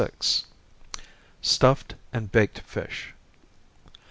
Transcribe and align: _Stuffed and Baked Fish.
_Stuffed 1.43 1.93
and 2.11 2.31
Baked 2.31 2.57
Fish. 2.61 3.13